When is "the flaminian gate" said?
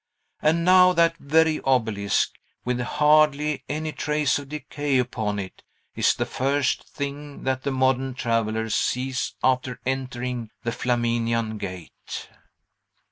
10.63-12.29